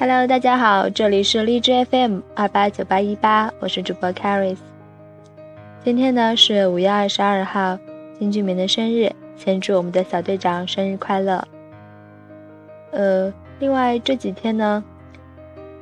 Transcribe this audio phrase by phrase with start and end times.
[0.00, 4.58] Hello，大家好，这里是荔枝 FM 二八九八一八，我是主播 Caris。
[5.82, 7.76] 今天呢是五月二十二号，
[8.16, 11.44] 金俊明的生日，先祝我们的小队长生日快乐。
[12.92, 14.84] 呃，另外这几天呢，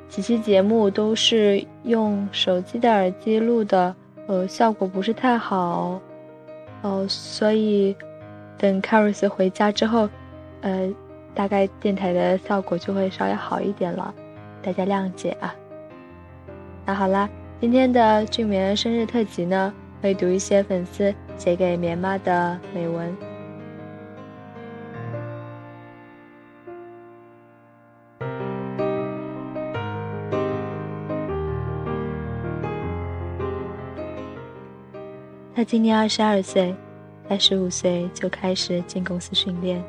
[0.08, 3.94] 几期节目都是用手机的耳机录的，
[4.28, 6.00] 呃，效果不是太好，
[6.80, 7.94] 哦，所以
[8.56, 10.08] 等 Caris 回家之后，
[10.62, 10.90] 呃。
[11.36, 14.12] 大概电台的效果就会稍微好一点了，
[14.62, 15.54] 大家谅解啊。
[16.86, 17.28] 那好啦，
[17.60, 23.14] 今天的俊棉生日特辑呢，会读一些粉丝写给棉妈的美文。
[35.54, 36.74] 他今年二十二岁，
[37.28, 39.84] 他十五岁就开始进公司训练。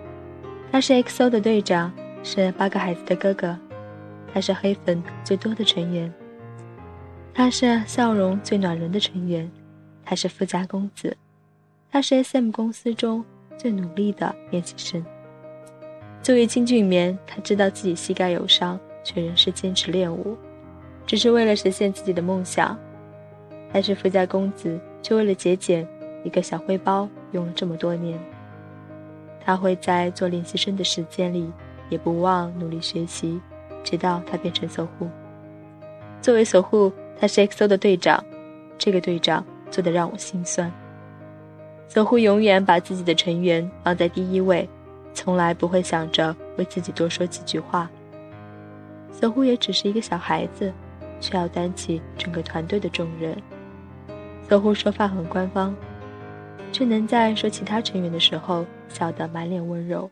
[0.71, 1.91] 他是 XO 的队长，
[2.23, 3.57] 是八个孩子的哥哥，
[4.33, 6.13] 他是黑粉最多的成员，
[7.33, 9.49] 他是笑容最暖人的成员，
[10.05, 11.15] 他是富家公子，
[11.89, 13.23] 他是 SM 公司中
[13.57, 15.03] 最努力的练习生。
[16.21, 20.37] 作为金俊棉，他知道自己膝盖有伤，却仍是坚持练舞，
[21.05, 22.77] 只是为了实现自己的梦想。
[23.71, 25.87] 他是富家公子，却为了节俭，
[26.23, 28.19] 一个小灰包用了这么多年。
[29.47, 31.49] 他会在做练习生的时间里，
[31.87, 33.39] 也不忘努力学习，
[33.81, 35.07] 直到他变成守护。
[36.21, 38.21] 作为守护，他是 XO 的队长，
[38.77, 40.69] 这个队长做的让我心酸。
[41.87, 44.67] 守护永远把自己的成员放在第一位，
[45.13, 47.89] 从来不会想着为自己多说几句话。
[49.13, 50.73] 守护也只是一个小孩子，
[51.21, 53.33] 却要担起整个团队的重任。
[54.49, 55.73] 守护说话很官方。
[56.71, 60.09] 却能在说其他成员的时候笑得满脸温柔。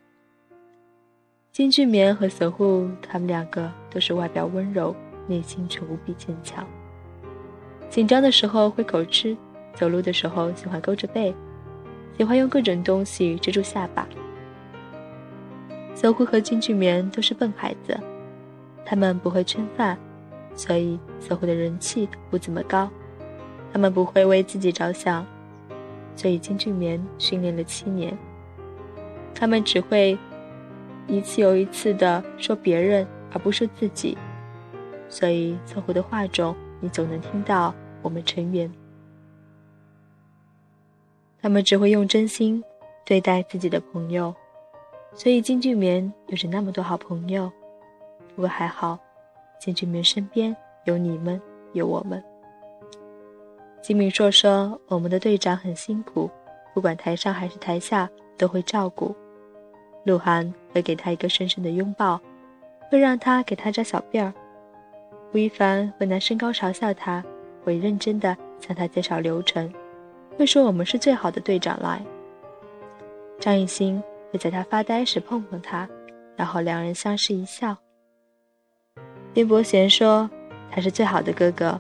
[1.52, 4.96] 金俊棉和守护，他们两个都是外表温柔，
[5.28, 6.68] 内心却无比坚强。
[7.90, 9.38] 紧张的时候会口吃，
[9.74, 11.34] 走路的时候喜欢勾着背，
[12.18, 14.08] 喜欢用各种东西遮住下巴。
[15.96, 17.98] 守护和金俊棉都是笨孩子，
[18.86, 19.98] 他们不会圈饭，
[20.56, 22.90] 所以守护的人气不怎么高。
[23.72, 25.25] 他们不会为自己着想。
[26.16, 28.18] 所以金俊棉训练了七年，
[29.34, 30.18] 他们只会
[31.08, 34.18] 一次又一次的说别人，而不是自己。
[35.09, 38.72] 所以搜狐的话中，你总能听到我们成员。
[41.42, 42.64] 他们只会用真心
[43.06, 44.34] 对待自己的朋友，
[45.14, 47.52] 所以金俊棉有着那么多好朋友。
[48.36, 48.98] 不过还好，
[49.59, 50.56] 金俊棉身边
[50.86, 51.40] 有你们，
[51.74, 52.24] 有我们。
[53.85, 56.28] 金敏硕说：“我们的队长很辛苦，
[56.73, 59.16] 不管台上还是台下都会照顾。
[60.03, 62.19] 鹿晗会给他一个深深的拥抱，
[62.90, 64.34] 会让他给他扎小辫儿。
[65.34, 67.24] 吴亦凡会拿身高嘲笑他，
[67.63, 69.72] 会认真的向他介绍流程，
[70.35, 72.03] 会说我们是最好的队长来。
[73.40, 74.01] 张艺兴
[74.31, 75.88] 会在他发呆时碰碰他，
[76.35, 77.78] 然后两人相视一笑。
[79.31, 80.28] 边伯贤说
[80.72, 81.79] 他是最好的哥哥。”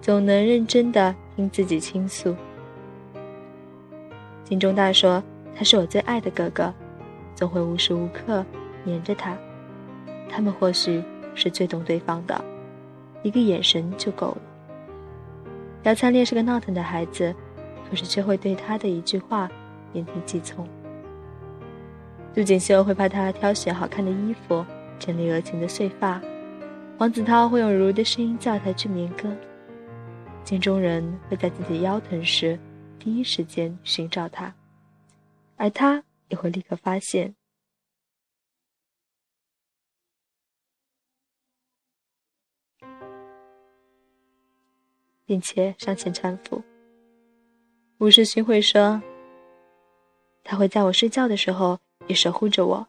[0.00, 2.34] 总能认真的听自己倾诉。
[4.44, 5.22] 金钟大说
[5.54, 6.72] ：“他是我最爱的哥哥，
[7.34, 8.44] 总会无时无刻
[8.82, 9.36] 黏着他。
[10.28, 11.02] 他们或许
[11.34, 12.44] 是最懂对方的，
[13.22, 14.38] 一个眼神就够了。”
[15.84, 17.34] 姚灿烈是个闹腾的孩子，
[17.88, 19.48] 可是却会对他的一句话
[19.92, 20.66] 言听计从。
[22.34, 24.64] 杜锦绣会帮他挑选好看的衣服，
[24.98, 26.20] 整理额前的碎发。
[26.98, 29.28] 黄子韬会用如的声音叫他去民歌。
[30.44, 32.58] 镜中人会在自己腰疼时，
[32.98, 34.52] 第一时间寻找他，
[35.56, 37.34] 而他也会立刻发现，
[45.24, 46.60] 并且上前搀扶。
[47.98, 49.00] 吴世勋会说
[50.42, 51.78] ：“他会在我睡觉的时候
[52.08, 52.84] 也守护着我，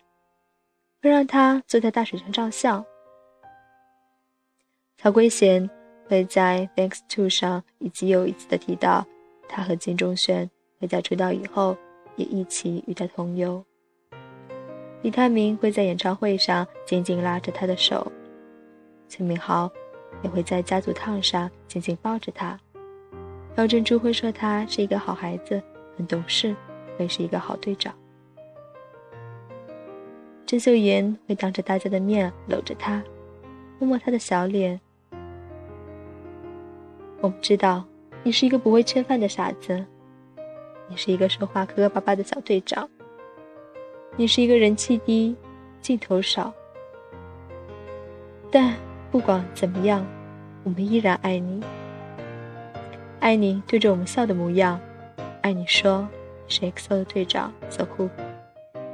[1.01, 2.83] 会让他坐在大水上照相。”
[4.97, 5.69] 曹圭贤。
[6.11, 9.07] 会在《Thanks to》上一次又一次的提到，
[9.47, 11.77] 他和金钟铉会在出道以后
[12.17, 13.63] 也一起与他同游。
[15.03, 18.11] 李泰明会在演唱会上紧紧拉着他的手，
[19.07, 19.71] 崔明豪
[20.21, 22.59] 也会在家族烫上紧紧抱着他。
[23.55, 25.63] 朴珍珠会说他是一个好孩子，
[25.95, 26.53] 很懂事，
[26.97, 27.95] 会是一个好队长。
[30.45, 33.01] 郑秀妍会当着大家的面搂着他，
[33.79, 34.77] 摸摸他的小脸。
[37.21, 37.83] 我不知道，
[38.23, 39.85] 你是一个不会吃饭的傻子，
[40.87, 42.89] 你是一个说话磕磕巴巴的小队长，
[44.15, 45.35] 你是一个人气低、
[45.81, 46.51] 镜头少，
[48.49, 48.73] 但
[49.11, 50.03] 不管怎么样，
[50.63, 51.63] 我们依然爱你。
[53.19, 54.79] 爱你对着我们笑的模样，
[55.41, 56.07] 爱你说
[56.47, 58.09] 是 XO 的队长小酷，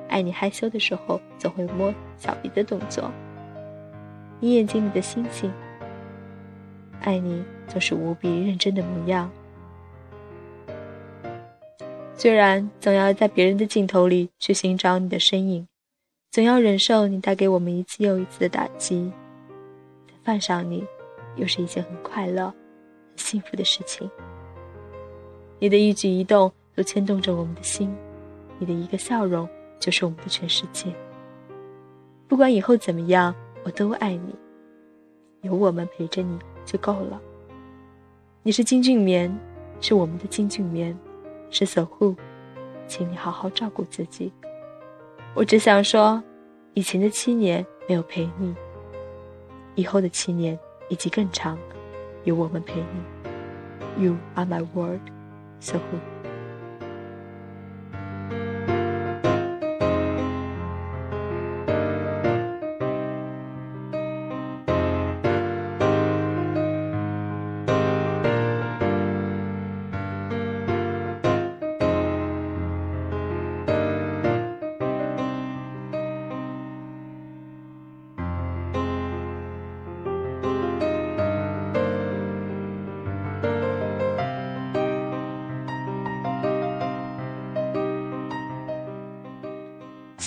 [0.09, 3.09] 爱你害羞的时候总会摸小鼻的动作，
[4.41, 5.49] 你眼睛里的星星。
[6.99, 9.29] 爱你总是无比认真的模样，
[12.15, 15.67] 虽然总要在别人的镜头里去寻找你的身影，
[16.31, 19.11] 总要忍受你带给我们一次又一次的打击，
[20.23, 20.83] 但犯上你，
[21.35, 22.45] 又是一件很快乐。
[22.45, 22.53] 很
[23.17, 24.09] 幸福的事情，
[25.59, 27.95] 你的一举一动都牵动着我们的心，
[28.59, 29.47] 你的一个笑容
[29.79, 30.93] 就是我们的全世界。
[32.27, 34.35] 不管以后怎么样，我都爱你，
[35.41, 37.21] 有我们陪着你就够了。
[38.47, 39.29] 你是金俊棉，
[39.81, 40.97] 是我们的金俊棉，
[41.49, 42.15] 是守护，
[42.87, 44.31] 请你好好照顾自己。
[45.33, 46.23] 我只想说，
[46.73, 48.55] 以前的七年没有陪你，
[49.75, 50.57] 以后的七年
[50.87, 51.57] 以及更长。
[52.23, 55.01] 有我们陪你，You are my world,
[55.59, 55.97] 守护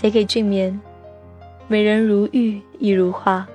[0.01, 0.81] 写给俊棉，
[1.69, 3.47] 美人如玉，亦如画。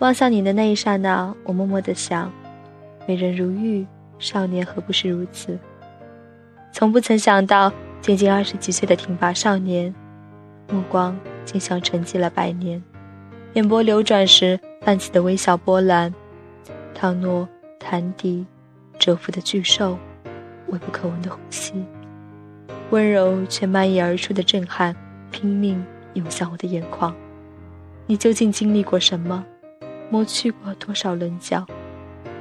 [0.00, 2.32] 望向你的那一刹那，我默默的想：
[3.06, 3.86] 美人如玉，
[4.18, 5.56] 少年何不是如此？
[6.72, 9.94] 从不曾想到，仅仅二十几岁的挺拔少年，
[10.68, 12.82] 目光竟像沉寂了百年。
[13.52, 16.12] 眼波流转时泛起的微小波澜，
[16.92, 17.48] 倘若
[17.78, 18.44] 潭底
[18.98, 19.96] 蛰伏的巨兽，
[20.70, 21.72] 微不可闻的呼吸，
[22.90, 24.92] 温柔却蔓延而出的震撼。
[25.30, 25.84] 拼命
[26.14, 27.14] 涌向我的眼眶，
[28.06, 29.44] 你究竟经历过什么？
[30.10, 31.66] 磨去过多少棱角，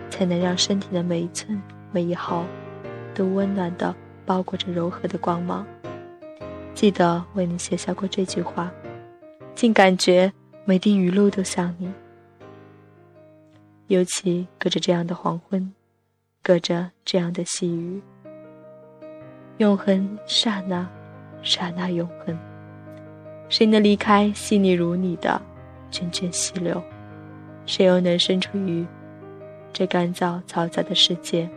[0.10, 1.62] 才能让身体的每一寸、
[1.92, 2.46] 每一毫，
[3.14, 3.94] 都温暖的
[4.26, 5.68] 包裹着柔和的光芒？
[6.74, 8.72] 记得为你写下过这句话，
[9.54, 10.32] 竟感觉
[10.64, 11.92] 每滴雨露都像你。
[13.88, 15.74] 尤其隔着这样的黄昏，
[16.42, 18.02] 隔着这样的细雨，
[19.58, 20.88] 永恒刹那，
[21.42, 22.38] 刹那永恒。
[23.50, 25.42] 谁能离开细腻如你的
[25.92, 26.82] 涓涓细流？
[27.66, 28.86] 谁又能身处于
[29.74, 31.50] 这干燥嘈杂的世界，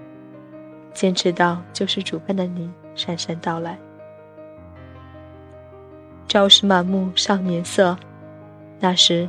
[0.92, 3.78] 坚持到救世主般的你姗姗到来？
[6.28, 7.96] 朝时满目少年色，
[8.78, 9.28] 那时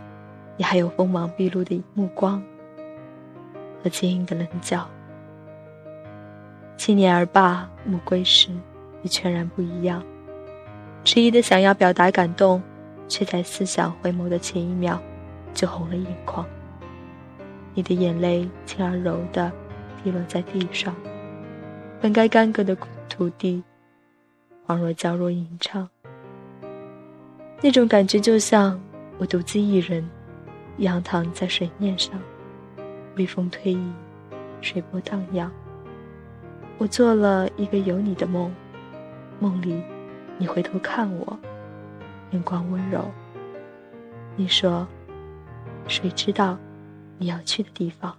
[0.55, 2.41] 你还有锋芒毕露的目光
[3.83, 4.87] 和坚硬的棱角。
[6.77, 8.49] 七年而罢，暮归时，
[9.01, 10.03] 已全然不一样。
[11.03, 12.61] 迟疑的想要表达感动，
[13.07, 14.99] 却在思想回眸的前一秒，
[15.53, 16.45] 就红了眼眶。
[17.73, 19.51] 你的眼泪轻而柔的
[20.03, 20.95] 滴落在地上，
[21.99, 22.77] 本该干涸的
[23.09, 23.63] 土地，
[24.67, 25.89] 恍若娇弱吟唱。
[27.61, 28.79] 那种感觉就像
[29.17, 30.07] 我独自一人，
[30.77, 32.13] 仰躺在水面上，
[33.15, 33.91] 微风推移，
[34.61, 35.51] 水波荡漾。
[36.77, 38.53] 我做了一个有你的梦，
[39.39, 39.81] 梦里。
[40.37, 41.39] 你回头看我，
[42.31, 43.05] 眼光温柔。
[44.35, 44.87] 你说
[45.87, 46.57] ：“谁知道
[47.17, 48.15] 你要去的地方？”